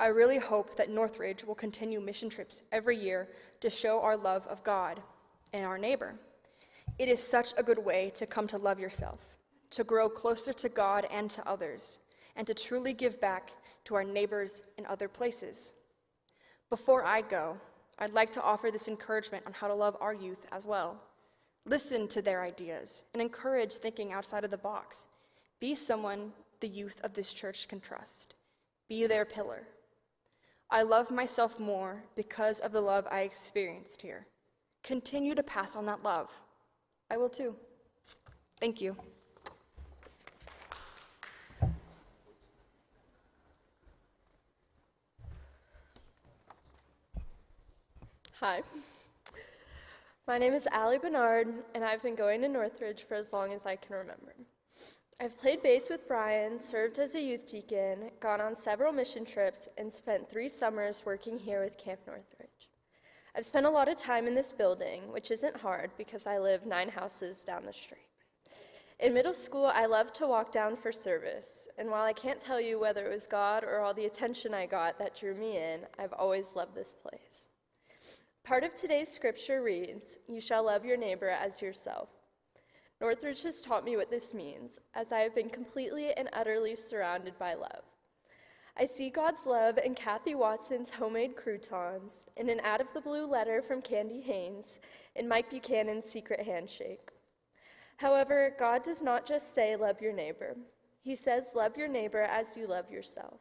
I 0.00 0.06
really 0.06 0.38
hope 0.38 0.76
that 0.76 0.88
Northridge 0.88 1.44
will 1.44 1.54
continue 1.54 2.00
mission 2.00 2.30
trips 2.30 2.62
every 2.72 2.96
year 2.96 3.28
to 3.60 3.68
show 3.68 4.00
our 4.00 4.16
love 4.16 4.46
of 4.46 4.64
God 4.64 4.98
and 5.52 5.62
our 5.62 5.76
neighbor. 5.76 6.14
It 6.98 7.10
is 7.10 7.22
such 7.22 7.52
a 7.58 7.62
good 7.62 7.78
way 7.78 8.10
to 8.14 8.24
come 8.24 8.46
to 8.46 8.56
love 8.56 8.80
yourself, 8.80 9.36
to 9.72 9.84
grow 9.84 10.08
closer 10.08 10.54
to 10.54 10.70
God 10.70 11.06
and 11.10 11.30
to 11.32 11.46
others, 11.46 11.98
and 12.36 12.46
to 12.46 12.54
truly 12.54 12.94
give 12.94 13.20
back 13.20 13.52
to 13.84 13.94
our 13.94 14.02
neighbors 14.02 14.62
in 14.78 14.86
other 14.86 15.06
places. 15.06 15.74
Before 16.70 17.04
I 17.04 17.20
go, 17.20 17.58
I'd 17.98 18.14
like 18.14 18.32
to 18.32 18.42
offer 18.42 18.70
this 18.70 18.88
encouragement 18.88 19.44
on 19.44 19.52
how 19.52 19.68
to 19.68 19.74
love 19.74 19.98
our 20.00 20.14
youth 20.14 20.46
as 20.50 20.64
well. 20.64 20.98
Listen 21.66 22.08
to 22.08 22.22
their 22.22 22.42
ideas 22.42 23.02
and 23.12 23.20
encourage 23.20 23.74
thinking 23.74 24.14
outside 24.14 24.44
of 24.44 24.50
the 24.50 24.56
box. 24.56 25.08
Be 25.60 25.74
someone 25.74 26.32
the 26.60 26.68
youth 26.68 26.98
of 27.04 27.12
this 27.12 27.34
church 27.34 27.68
can 27.68 27.80
trust. 27.80 28.32
Be 28.88 29.06
their 29.06 29.26
pillar. 29.26 29.66
I 30.72 30.82
love 30.82 31.10
myself 31.10 31.58
more 31.58 32.04
because 32.14 32.60
of 32.60 32.70
the 32.70 32.80
love 32.80 33.06
I 33.10 33.22
experienced 33.22 34.02
here. 34.02 34.26
Continue 34.84 35.34
to 35.34 35.42
pass 35.42 35.74
on 35.74 35.84
that 35.86 36.04
love. 36.04 36.30
I 37.10 37.16
will 37.16 37.28
too. 37.28 37.56
Thank 38.60 38.80
you. 38.80 38.96
Hi. 48.38 48.62
My 50.28 50.38
name 50.38 50.52
is 50.52 50.68
Allie 50.70 50.98
Bernard, 50.98 51.48
and 51.74 51.84
I've 51.84 52.02
been 52.02 52.14
going 52.14 52.40
to 52.42 52.48
Northridge 52.48 53.02
for 53.02 53.14
as 53.14 53.32
long 53.32 53.52
as 53.52 53.66
I 53.66 53.74
can 53.74 53.96
remember. 53.96 54.34
I've 55.22 55.36
played 55.36 55.62
bass 55.62 55.90
with 55.90 56.08
Brian, 56.08 56.58
served 56.58 56.98
as 56.98 57.14
a 57.14 57.20
youth 57.20 57.44
deacon, 57.44 58.10
gone 58.20 58.40
on 58.40 58.56
several 58.56 58.90
mission 58.90 59.26
trips, 59.26 59.68
and 59.76 59.92
spent 59.92 60.30
three 60.30 60.48
summers 60.48 61.02
working 61.04 61.38
here 61.38 61.62
with 61.62 61.76
Camp 61.76 62.00
Northridge. 62.06 62.70
I've 63.36 63.44
spent 63.44 63.66
a 63.66 63.70
lot 63.70 63.90
of 63.90 63.98
time 63.98 64.26
in 64.26 64.34
this 64.34 64.50
building, 64.50 65.12
which 65.12 65.30
isn't 65.30 65.58
hard 65.58 65.90
because 65.98 66.26
I 66.26 66.38
live 66.38 66.64
nine 66.64 66.88
houses 66.88 67.44
down 67.44 67.66
the 67.66 67.72
street. 67.74 68.08
In 68.98 69.12
middle 69.12 69.34
school, 69.34 69.66
I 69.66 69.84
loved 69.84 70.14
to 70.14 70.26
walk 70.26 70.52
down 70.52 70.74
for 70.74 70.90
service, 70.90 71.68
and 71.76 71.90
while 71.90 72.04
I 72.04 72.14
can't 72.14 72.40
tell 72.40 72.58
you 72.58 72.80
whether 72.80 73.04
it 73.04 73.12
was 73.12 73.26
God 73.26 73.62
or 73.62 73.80
all 73.80 73.92
the 73.92 74.06
attention 74.06 74.54
I 74.54 74.64
got 74.64 74.98
that 75.00 75.16
drew 75.16 75.34
me 75.34 75.58
in, 75.58 75.80
I've 75.98 76.14
always 76.14 76.56
loved 76.56 76.74
this 76.74 76.94
place. 76.94 77.50
Part 78.42 78.64
of 78.64 78.74
today's 78.74 79.10
scripture 79.10 79.62
reads, 79.62 80.16
You 80.28 80.40
shall 80.40 80.64
love 80.64 80.86
your 80.86 80.96
neighbor 80.96 81.28
as 81.28 81.60
yourself. 81.60 82.08
Northridge 83.00 83.42
has 83.44 83.62
taught 83.62 83.84
me 83.84 83.96
what 83.96 84.10
this 84.10 84.34
means, 84.34 84.78
as 84.94 85.10
I 85.10 85.20
have 85.20 85.34
been 85.34 85.48
completely 85.48 86.12
and 86.12 86.28
utterly 86.34 86.76
surrounded 86.76 87.38
by 87.38 87.54
love. 87.54 87.82
I 88.76 88.84
see 88.84 89.08
God's 89.10 89.46
love 89.46 89.78
in 89.78 89.94
Kathy 89.94 90.34
Watson's 90.34 90.90
homemade 90.90 91.34
croutons, 91.34 92.26
in 92.36 92.48
an 92.50 92.60
out 92.60 92.80
of 92.80 92.92
the 92.92 93.00
blue 93.00 93.26
letter 93.26 93.62
from 93.62 93.80
Candy 93.80 94.20
Haynes, 94.20 94.78
in 95.16 95.26
Mike 95.26 95.50
Buchanan's 95.50 96.06
secret 96.06 96.40
handshake. 96.40 97.10
However, 97.96 98.54
God 98.58 98.82
does 98.82 99.02
not 99.02 99.26
just 99.26 99.54
say, 99.54 99.76
Love 99.76 100.00
your 100.00 100.12
neighbor. 100.12 100.56
He 101.02 101.16
says, 101.16 101.52
Love 101.54 101.76
your 101.76 101.88
neighbor 101.88 102.22
as 102.22 102.56
you 102.56 102.66
love 102.66 102.90
yourself. 102.90 103.40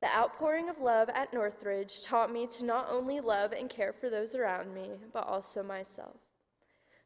The 0.00 0.14
outpouring 0.14 0.68
of 0.68 0.80
love 0.80 1.08
at 1.10 1.32
Northridge 1.32 2.04
taught 2.04 2.32
me 2.32 2.46
to 2.48 2.64
not 2.64 2.88
only 2.90 3.20
love 3.20 3.52
and 3.52 3.68
care 3.68 3.92
for 3.92 4.10
those 4.10 4.34
around 4.34 4.74
me, 4.74 4.90
but 5.12 5.26
also 5.26 5.62
myself. 5.62 6.16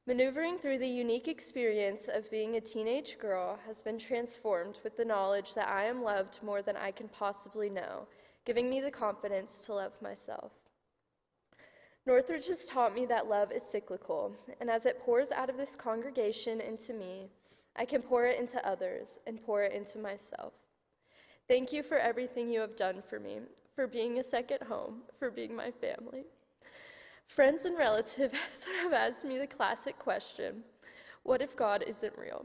Maneuvering 0.07 0.59
through 0.59 0.79
the 0.79 0.89
unique 0.89 1.29
experience 1.29 2.09
of 2.09 2.31
being 2.31 2.57
a 2.57 2.61
teenage 2.61 3.19
girl 3.19 3.59
has 3.67 3.83
been 3.83 3.99
transformed 3.99 4.81
with 4.83 4.97
the 4.97 5.05
knowledge 5.05 5.55
that 5.55 5.69
I 5.69 5.85
am 5.85 6.03
loved 6.03 6.43
more 6.43 6.63
than 6.63 6.77
I 6.77 6.91
can 6.91 7.09
possibly 7.09 7.69
know, 7.69 8.09
giving 8.47 8.71
me 8.71 8.81
the 8.81 8.91
confidence 8.91 9.65
to 9.67 9.75
love 9.75 9.93
myself. 10.01 10.53
Northridge 12.07 12.47
has 12.47 12.65
taught 12.65 12.95
me 12.95 13.05
that 13.07 13.29
love 13.29 13.53
is 13.53 13.63
cyclical, 13.63 14.35
and 14.59 14.71
as 14.71 14.87
it 14.87 14.99
pours 15.01 15.31
out 15.33 15.51
of 15.51 15.59
this 15.59 15.77
congregation 15.77 16.63
into 16.63 16.95
me, 16.95 17.29
I 17.77 17.85
can 17.85 18.01
pour 18.01 18.25
it 18.25 18.41
into 18.41 18.67
others 18.67 19.19
and 19.27 19.41
pour 19.45 19.63
it 19.63 19.75
into 19.75 19.99
myself. 19.99 20.55
Thank 21.47 21.75
you 21.75 21.83
for 21.83 21.99
everything 21.99 22.49
you 22.49 22.61
have 22.61 22.75
done 22.75 23.03
for 23.07 23.21
me, 23.21 23.41
for 23.77 23.87
being 23.87 24.19
a 24.19 24.23
second 24.23 24.63
home, 24.63 25.03
for 25.19 25.31
being 25.31 25.55
my 25.55 25.71
family. 25.71 26.25
Friends 27.31 27.65
and 27.65 27.79
relatives 27.79 28.67
have 28.83 28.93
asked 28.93 29.25
me 29.25 29.39
the 29.39 29.47
classic 29.47 29.97
question 30.01 30.65
what 31.23 31.41
if 31.41 31.55
God 31.55 31.85
isn't 31.87 32.19
real? 32.19 32.45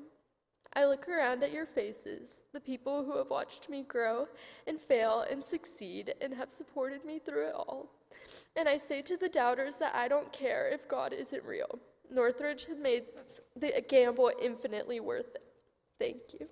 I 0.73 0.85
look 0.85 1.09
around 1.09 1.41
at 1.41 1.51
your 1.51 1.65
faces, 1.65 2.43
the 2.53 2.59
people 2.59 3.03
who 3.03 3.17
have 3.17 3.31
watched 3.31 3.67
me 3.67 3.81
grow 3.81 4.27
and 4.67 4.79
fail 4.79 5.25
and 5.27 5.43
succeed 5.43 6.13
and 6.21 6.31
have 6.35 6.51
supported 6.51 7.03
me 7.03 7.17
through 7.17 7.47
it 7.47 7.55
all. 7.55 7.89
And 8.55 8.69
I 8.69 8.77
say 8.77 9.01
to 9.01 9.17
the 9.17 9.29
doubters 9.29 9.77
that 9.77 9.95
I 9.95 10.07
don't 10.07 10.31
care 10.31 10.69
if 10.69 10.87
God 10.87 11.13
isn't 11.13 11.43
real. 11.43 11.79
Northridge 12.11 12.65
has 12.65 12.77
made 12.77 13.05
the 13.55 13.83
gamble 13.89 14.33
infinitely 14.39 14.99
worth 14.99 15.33
it. 15.33 15.43
Thank 15.97 16.39
you. 16.39 16.47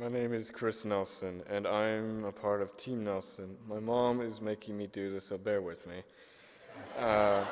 My 0.00 0.08
name 0.08 0.32
is 0.32 0.50
Chris 0.50 0.86
Nelson, 0.86 1.42
and 1.50 1.66
I'm 1.66 2.24
a 2.24 2.32
part 2.32 2.62
of 2.62 2.74
Team 2.78 3.04
Nelson. 3.04 3.58
My 3.68 3.80
mom 3.80 4.22
is 4.22 4.40
making 4.40 4.78
me 4.78 4.86
do 4.86 5.12
this, 5.12 5.26
so 5.26 5.36
bear 5.36 5.60
with 5.60 5.86
me. 5.86 5.96
Uh, 6.98 7.44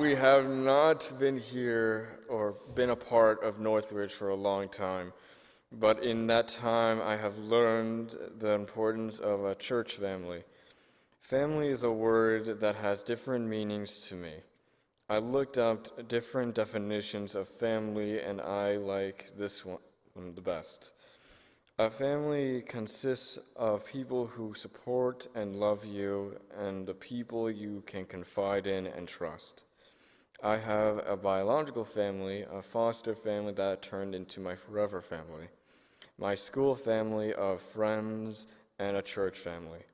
we 0.00 0.16
have 0.16 0.48
not 0.48 1.12
been 1.20 1.38
here 1.38 2.18
or 2.28 2.56
been 2.74 2.90
a 2.90 2.96
part 2.96 3.44
of 3.44 3.60
Northridge 3.60 4.14
for 4.14 4.30
a 4.30 4.34
long 4.34 4.68
time, 4.68 5.12
but 5.70 6.02
in 6.02 6.26
that 6.26 6.48
time, 6.48 7.00
I 7.00 7.16
have 7.16 7.38
learned 7.38 8.16
the 8.40 8.50
importance 8.50 9.20
of 9.20 9.44
a 9.44 9.54
church 9.54 9.94
family. 9.94 10.42
Family 11.20 11.68
is 11.68 11.84
a 11.84 11.92
word 11.92 12.58
that 12.58 12.74
has 12.74 13.04
different 13.04 13.46
meanings 13.46 14.00
to 14.08 14.16
me. 14.16 14.32
I 15.08 15.18
looked 15.18 15.56
up 15.56 16.08
different 16.08 16.56
definitions 16.56 17.36
of 17.36 17.48
family 17.48 18.20
and 18.20 18.40
I 18.40 18.74
like 18.74 19.30
this 19.38 19.64
one 19.64 19.78
the 20.34 20.40
best. 20.40 20.90
A 21.80 21.88
family 21.88 22.62
consists 22.62 23.54
of 23.54 23.84
people 23.84 24.26
who 24.26 24.52
support 24.52 25.28
and 25.36 25.60
love 25.60 25.84
you 25.84 26.36
and 26.58 26.84
the 26.84 26.94
people 26.94 27.48
you 27.48 27.84
can 27.86 28.04
confide 28.04 28.66
in 28.66 28.88
and 28.88 29.06
trust. 29.06 29.62
I 30.42 30.56
have 30.56 31.06
a 31.06 31.16
biological 31.16 31.84
family, 31.84 32.44
a 32.52 32.62
foster 32.62 33.14
family 33.14 33.52
that 33.52 33.80
turned 33.80 34.16
into 34.16 34.40
my 34.40 34.56
forever 34.56 35.00
family, 35.00 35.50
my 36.18 36.34
school 36.34 36.74
family 36.74 37.32
of 37.34 37.60
friends, 37.60 38.48
and 38.80 38.96
a 38.96 39.02
church 39.02 39.38
family. 39.38 39.84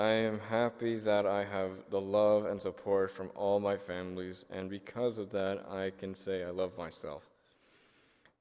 I 0.00 0.12
am 0.12 0.38
happy 0.38 0.96
that 0.96 1.26
I 1.26 1.44
have 1.44 1.90
the 1.90 2.00
love 2.00 2.46
and 2.46 2.62
support 2.62 3.10
from 3.10 3.30
all 3.34 3.60
my 3.60 3.76
families, 3.76 4.46
and 4.48 4.70
because 4.70 5.18
of 5.18 5.30
that, 5.32 5.66
I 5.68 5.90
can 5.90 6.14
say 6.14 6.42
I 6.42 6.50
love 6.50 6.78
myself. 6.78 7.27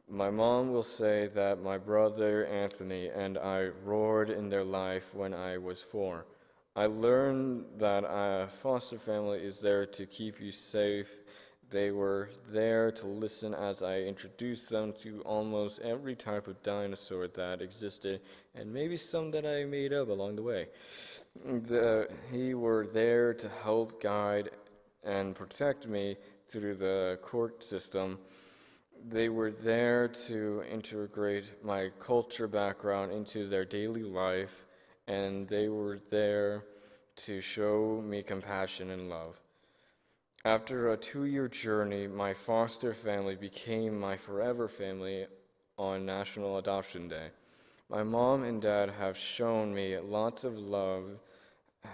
My 0.09 0.29
mom 0.29 0.71
will 0.71 0.83
say 0.83 1.27
that 1.35 1.61
my 1.61 1.77
brother 1.77 2.45
Anthony 2.45 3.09
and 3.09 3.37
I 3.37 3.71
roared 3.83 4.29
in 4.29 4.47
their 4.47 4.63
life 4.63 5.13
when 5.13 5.33
I 5.33 5.57
was 5.57 5.81
four. 5.81 6.25
I 6.77 6.85
learned 6.85 7.65
that 7.77 8.05
a 8.07 8.47
foster 8.47 8.97
family 8.97 9.39
is 9.39 9.59
there 9.59 9.85
to 9.85 10.05
keep 10.05 10.39
you 10.39 10.53
safe. 10.53 11.09
They 11.69 11.91
were 11.91 12.29
there 12.49 12.89
to 12.89 13.05
listen 13.05 13.53
as 13.53 13.83
I 13.83 13.99
introduced 13.99 14.69
them 14.69 14.93
to 15.01 15.19
almost 15.23 15.81
every 15.81 16.15
type 16.15 16.47
of 16.47 16.63
dinosaur 16.63 17.27
that 17.27 17.61
existed, 17.61 18.21
and 18.55 18.73
maybe 18.73 18.95
some 18.95 19.29
that 19.31 19.45
I 19.45 19.65
made 19.65 19.91
up 19.91 20.07
along 20.07 20.37
the 20.37 20.43
way. 20.43 20.69
The, 21.43 22.07
he 22.31 22.53
were 22.53 22.87
there 22.87 23.33
to 23.33 23.49
help 23.61 24.01
guide 24.01 24.51
and 25.03 25.35
protect 25.35 25.85
me 25.85 26.15
through 26.47 26.75
the 26.75 27.19
court 27.21 27.61
system 27.61 28.19
they 29.09 29.29
were 29.29 29.51
there 29.51 30.07
to 30.07 30.63
integrate 30.69 31.63
my 31.63 31.89
culture 31.99 32.47
background 32.47 33.11
into 33.11 33.47
their 33.47 33.63
daily 33.63 34.03
life, 34.03 34.65
and 35.07 35.47
they 35.47 35.69
were 35.69 35.99
there 36.09 36.65
to 37.15 37.39
show 37.41 38.03
me 38.05 38.21
compassion 38.21 38.91
and 38.91 39.09
love. 39.09 39.39
After 40.43 40.91
a 40.91 40.97
two 40.97 41.25
year 41.25 41.47
journey, 41.47 42.07
my 42.07 42.33
foster 42.33 42.93
family 42.93 43.35
became 43.35 43.99
my 43.99 44.17
forever 44.17 44.67
family 44.67 45.25
on 45.77 46.05
National 46.05 46.57
Adoption 46.57 47.07
Day. 47.07 47.29
My 47.89 48.03
mom 48.03 48.43
and 48.43 48.61
dad 48.61 48.89
have 48.99 49.17
shown 49.17 49.73
me 49.73 49.97
lots 49.97 50.43
of 50.43 50.57
love, 50.57 51.05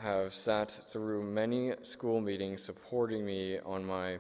have 0.01 0.34
sat 0.34 0.72
through 0.91 1.24
many 1.24 1.74
school 1.84 2.20
meetings 2.20 2.63
supporting 2.63 3.25
me 3.25 3.60
on 3.60 3.86
my 3.86 4.17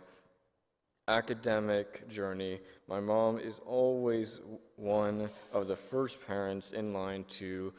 academic 1.07 2.07
journey, 2.09 2.59
my 2.87 2.99
mom 2.99 3.37
is 3.37 3.59
always 3.65 4.39
one 4.77 5.29
of 5.51 5.67
the 5.67 5.75
first 5.75 6.25
parents 6.25 6.71
in 6.71 6.93
line 6.93 7.25
to 7.25 7.73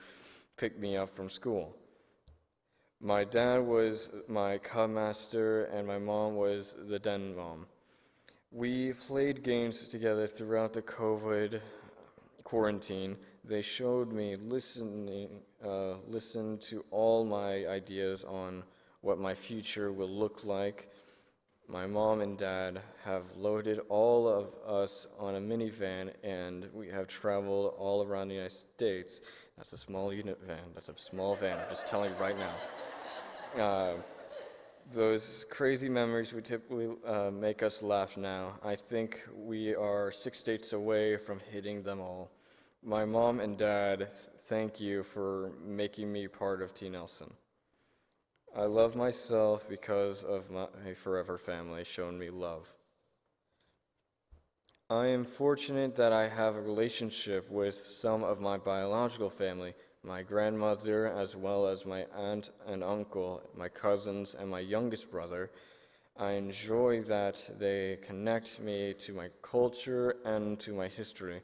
pick 0.56 0.78
me 0.78 0.96
up 0.96 1.08
from 1.08 1.30
school. 1.30 1.74
My 3.00 3.24
dad 3.24 3.58
was 3.58 4.10
my 4.28 4.58
cub 4.58 4.90
master, 4.90 5.64
and 5.66 5.87
my 5.87 5.98
mom 5.98 6.37
was 6.37 6.76
the 6.88 6.98
den 6.98 7.34
mom. 7.37 7.66
We 8.50 8.92
played 8.92 9.42
games 9.42 9.88
together 9.88 10.26
throughout 10.26 10.72
the 10.72 10.82
COVID 10.82 11.60
quarantine. 12.44 13.16
They 13.44 13.62
showed 13.62 14.12
me 14.12 14.37
listening, 14.37 15.28
uh, 15.64 15.94
listen 16.06 16.58
to 16.58 16.84
all 16.90 17.24
my 17.24 17.66
ideas 17.66 18.22
on 18.24 18.62
what 19.00 19.18
my 19.18 19.34
future 19.34 19.92
will 19.92 20.08
look 20.08 20.44
like 20.44 20.88
my 21.68 21.87
mom 21.87 22.20
and 22.20 22.37
dad 22.37 22.81
have 23.05 23.24
loaded 23.37 23.81
all 23.88 24.29
of 24.29 24.55
us 24.66 25.07
on 25.18 25.37
a 25.37 25.40
minivan 25.40 26.12
and 26.22 26.68
we 26.72 26.88
have 26.88 27.09
traveled 27.09 27.74
all 27.79 28.05
around 28.07 28.29
the 28.29 28.35
United 28.35 28.55
States. 28.55 29.20
That's 29.57 29.72
a 29.72 29.77
small 29.77 30.12
unit 30.12 30.38
van. 30.46 30.59
That's 30.74 30.88
a 30.88 30.98
small 30.98 31.37
van. 31.37 31.59
I'm 31.59 31.68
just 31.68 31.87
telling 31.87 32.11
you 32.11 32.16
right 32.18 32.37
now. 32.38 33.62
Uh, 33.62 33.94
those 34.92 35.46
crazy 35.48 35.88
memories 35.88 36.33
would 36.33 36.44
typically 36.44 36.90
uh, 37.07 37.31
make 37.31 37.62
us 37.62 37.83
laugh 37.83 38.16
now. 38.16 38.59
I 38.62 38.74
think 38.74 39.22
we 39.35 39.74
are 39.74 40.12
six 40.12 40.38
states 40.38 40.72
away 40.72 41.16
from 41.16 41.40
hitting 41.50 41.83
them 41.83 42.00
all. 42.00 42.31
My 42.83 43.05
mom 43.05 43.40
and 43.40 43.57
dad, 43.57 44.09
thank 44.46 44.81
you 44.81 45.03
for 45.03 45.53
making 45.64 46.12
me 46.12 46.29
part 46.29 46.61
of 46.61 46.74
T. 46.74 46.90
Nelson. 46.90 47.33
I 48.56 48.66
love 48.66 48.94
myself 48.94 49.68
because 49.68 50.22
of 50.22 50.48
my 50.48 50.94
forever 50.94 51.38
family 51.38 51.82
shown 51.82 52.16
me 52.16 52.30
love. 52.30 52.72
I 54.88 55.06
am 55.06 55.24
fortunate 55.24 55.96
that 55.96 56.12
I 56.12 56.28
have 56.28 56.54
a 56.54 56.60
relationship 56.60 57.50
with 57.50 57.74
some 57.74 58.22
of 58.22 58.40
my 58.40 58.58
biological 58.58 59.28
family, 59.28 59.74
my 60.04 60.22
grandmother, 60.22 61.08
as 61.08 61.34
well 61.34 61.66
as 61.66 61.84
my 61.84 62.06
aunt 62.14 62.50
and 62.64 62.84
uncle, 62.84 63.42
my 63.56 63.68
cousins, 63.68 64.34
and 64.34 64.48
my 64.48 64.60
youngest 64.60 65.10
brother. 65.10 65.50
I 66.16 66.32
enjoy 66.32 67.02
that 67.02 67.42
they 67.58 67.98
connect 68.02 68.60
me 68.60 68.94
to 69.00 69.14
my 69.14 69.30
culture 69.42 70.14
and 70.24 70.60
to 70.60 70.72
my 70.72 70.86
history. 70.86 71.40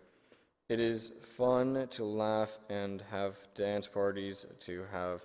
It 0.68 0.78
is 0.78 1.08
fun 1.36 1.88
to 1.90 2.04
laugh 2.04 2.56
and 2.68 3.02
have 3.10 3.36
dance 3.56 3.88
parties, 3.88 4.46
to 4.60 4.84
have 4.92 5.24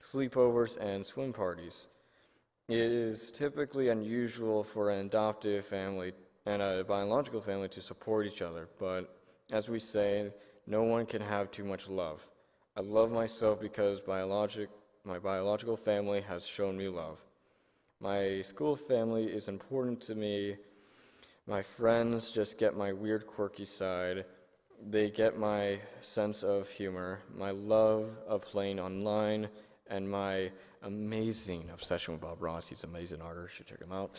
sleepovers, 0.00 0.76
and 0.80 1.04
swim 1.04 1.32
parties. 1.32 1.86
It 2.68 2.76
is 2.76 3.32
typically 3.32 3.88
unusual 3.88 4.62
for 4.62 4.90
an 4.90 5.06
adoptive 5.06 5.64
family 5.64 6.12
and 6.46 6.62
a 6.62 6.84
biological 6.84 7.40
family 7.40 7.68
to 7.70 7.80
support 7.80 8.26
each 8.26 8.42
other, 8.42 8.68
but 8.78 9.14
as 9.52 9.68
we 9.68 9.78
say, 9.78 10.30
no 10.66 10.82
one 10.82 11.06
can 11.06 11.22
have 11.22 11.50
too 11.50 11.64
much 11.64 11.88
love. 11.88 12.22
I 12.76 12.80
love 12.80 13.10
myself 13.10 13.60
because 13.60 14.00
biologic, 14.00 14.68
my 15.04 15.18
biological 15.18 15.76
family 15.76 16.20
has 16.20 16.46
shown 16.46 16.76
me 16.76 16.88
love. 16.88 17.18
My 18.00 18.42
school 18.42 18.76
family 18.76 19.24
is 19.24 19.48
important 19.48 20.00
to 20.02 20.14
me. 20.14 20.56
My 21.46 21.62
friends 21.62 22.30
just 22.30 22.58
get 22.58 22.76
my 22.76 22.92
weird, 22.92 23.26
quirky 23.26 23.64
side. 23.64 24.26
They 24.90 25.10
get 25.10 25.38
my 25.38 25.80
sense 26.02 26.42
of 26.42 26.68
humor, 26.68 27.20
my 27.34 27.50
love 27.50 28.16
of 28.28 28.42
playing 28.42 28.78
online, 28.78 29.48
and 29.88 30.10
my 30.10 30.50
amazing 30.82 31.70
obsession 31.72 32.14
with 32.14 32.20
Bob 32.20 32.42
Ross. 32.42 32.68
He's 32.68 32.84
an 32.84 32.90
amazing 32.90 33.22
artist. 33.22 33.54
You 33.54 33.56
should 33.56 33.66
check 33.66 33.80
him 33.80 33.92
out. 33.92 34.10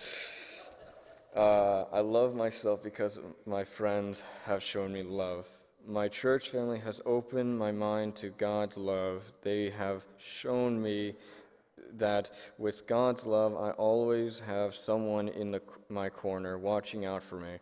Uh, 1.36 1.86
I 1.92 2.00
love 2.00 2.36
myself 2.36 2.84
because 2.84 3.20
my 3.46 3.64
friends 3.64 4.24
have 4.46 4.64
shown 4.64 4.94
me 4.94 5.04
love. 5.04 5.48
My 5.88 6.08
church 6.08 6.50
family 6.50 6.80
has 6.80 7.02
opened 7.06 7.58
my 7.58 7.72
mind 7.72 8.16
to 8.18 8.30
God's 8.30 8.78
love. 8.78 9.24
They 9.44 9.70
have 9.70 10.04
shown 10.18 10.82
me 10.82 11.16
that 11.94 12.32
with 12.58 12.88
God's 12.88 13.26
love, 13.26 13.56
I 13.56 13.72
always 13.72 14.40
have 14.40 14.76
someone 14.76 15.30
in 15.30 15.52
the, 15.52 15.62
my 15.90 16.10
corner 16.10 16.58
watching 16.58 17.06
out 17.06 17.24
for 17.24 17.38
me. 17.38 17.58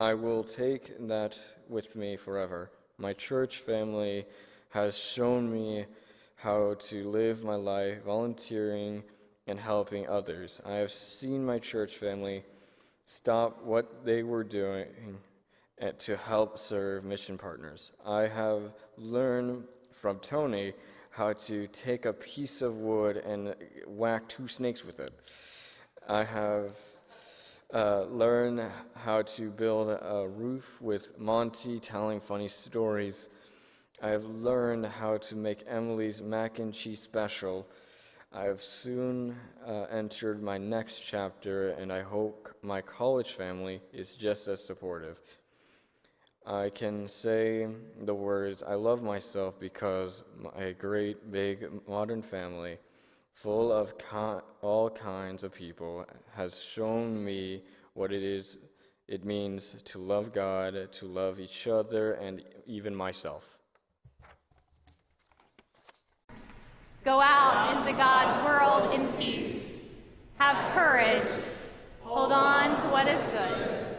I 0.00 0.14
will 0.14 0.44
take 0.44 1.08
that 1.08 1.38
with 1.68 1.96
me 1.96 2.16
forever. 2.16 2.70
My 2.98 3.12
church 3.12 3.58
family 3.58 4.26
has 4.70 4.96
shown 4.96 5.52
me 5.52 5.86
how 6.38 6.74
to 6.78 7.08
live 7.08 7.42
my 7.42 7.56
life 7.56 8.04
volunteering 8.04 9.02
and 9.48 9.58
helping 9.58 10.06
others. 10.06 10.60
I 10.64 10.74
have 10.74 10.92
seen 10.92 11.44
my 11.44 11.58
church 11.58 11.96
family 11.96 12.44
stop 13.04 13.64
what 13.64 14.04
they 14.04 14.22
were 14.22 14.44
doing 14.44 14.86
to 15.98 16.16
help 16.16 16.58
serve 16.58 17.04
mission 17.04 17.38
partners. 17.38 17.90
I 18.06 18.28
have 18.28 18.72
learned 18.96 19.64
from 19.90 20.20
Tony 20.20 20.74
how 21.10 21.32
to 21.32 21.66
take 21.68 22.06
a 22.06 22.12
piece 22.12 22.62
of 22.62 22.76
wood 22.76 23.16
and 23.16 23.56
whack 23.86 24.28
two 24.28 24.46
snakes 24.46 24.84
with 24.84 25.00
it. 25.00 25.12
I 26.08 26.22
have 26.22 26.72
uh, 27.74 28.02
learned 28.04 28.62
how 28.94 29.22
to 29.22 29.50
build 29.50 29.90
a 29.90 30.28
roof 30.28 30.80
with 30.80 31.18
Monty 31.18 31.80
telling 31.80 32.20
funny 32.20 32.48
stories 32.48 33.30
I 34.00 34.10
have 34.10 34.26
learned 34.26 34.86
how 34.86 35.16
to 35.16 35.34
make 35.34 35.64
Emily's 35.66 36.22
mac 36.22 36.60
and 36.60 36.72
cheese 36.72 37.02
special. 37.02 37.66
I 38.32 38.44
have 38.44 38.60
soon 38.62 39.34
uh, 39.66 39.86
entered 39.90 40.40
my 40.40 40.56
next 40.56 41.00
chapter, 41.00 41.70
and 41.70 41.92
I 41.92 42.02
hope 42.02 42.48
my 42.62 42.80
college 42.80 43.32
family 43.32 43.80
is 43.92 44.14
just 44.14 44.46
as 44.46 44.64
supportive. 44.64 45.18
I 46.46 46.70
can 46.70 47.08
say 47.08 47.66
the 48.02 48.14
words, 48.14 48.62
I 48.62 48.74
love 48.74 49.02
myself 49.02 49.58
because 49.58 50.22
my 50.36 50.70
great 50.78 51.32
big 51.32 51.68
modern 51.88 52.22
family, 52.22 52.78
full 53.34 53.72
of 53.72 53.94
all 54.62 54.90
kinds 54.90 55.42
of 55.42 55.52
people, 55.52 56.06
has 56.36 56.62
shown 56.62 57.24
me 57.24 57.64
what 57.94 58.12
it 58.12 58.22
is 58.22 58.58
it 59.08 59.24
means 59.24 59.82
to 59.86 59.98
love 59.98 60.32
God, 60.32 60.92
to 60.92 61.06
love 61.06 61.40
each 61.40 61.66
other, 61.66 62.12
and 62.12 62.44
even 62.66 62.94
myself. 62.94 63.57
Go 67.08 67.22
out 67.22 67.74
into 67.74 67.96
God's 67.96 68.44
world 68.44 68.92
in 68.92 69.08
peace. 69.16 69.80
Have 70.36 70.74
courage. 70.74 71.26
Hold 72.02 72.32
on 72.32 72.76
to 72.76 72.82
what 72.88 73.08
is 73.08 73.18
good. 73.30 73.96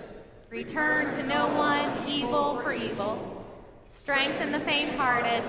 Return 0.51 1.09
to 1.17 1.23
no 1.23 1.47
one 1.55 2.07
evil 2.07 2.61
for 2.61 2.71
evil. 2.71 3.43
Strengthen 3.89 4.51
the 4.51 4.59
faint 4.59 4.95
hearted. 4.95 5.43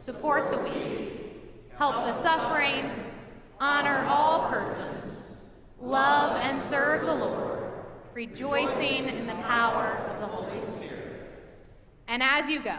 Support 0.00 0.52
the 0.52 0.58
weak. 0.58 1.40
Help 1.78 1.94
the 2.04 2.22
suffering. 2.22 2.90
Honor 3.58 4.04
all 4.06 4.50
persons. 4.50 5.16
Love 5.80 6.36
and 6.42 6.60
serve 6.68 7.06
the 7.06 7.14
Lord, 7.14 7.62
rejoicing 8.12 9.08
in 9.08 9.26
the 9.26 9.36
power 9.36 10.06
of 10.10 10.20
the 10.20 10.26
Holy 10.26 10.60
Spirit. 10.76 11.32
And 12.08 12.22
as 12.22 12.50
you 12.50 12.62
go, 12.62 12.76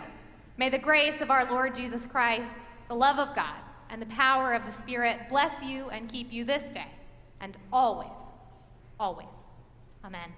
may 0.58 0.70
the 0.70 0.78
grace 0.78 1.22
of 1.22 1.32
our 1.32 1.50
Lord 1.52 1.74
Jesus 1.74 2.06
Christ, 2.06 2.52
the 2.88 2.94
love 2.94 3.18
of 3.18 3.36
God, 3.36 3.56
and 3.92 4.02
the 4.02 4.08
power 4.08 4.54
of 4.54 4.66
the 4.66 4.72
Spirit 4.72 5.20
bless 5.30 5.62
you 5.62 5.90
and 5.90 6.10
keep 6.10 6.32
you 6.32 6.46
this 6.46 6.64
day 6.72 6.88
and 7.42 7.58
always, 7.72 8.08
always. 9.00 9.28
Amen. 10.04 10.32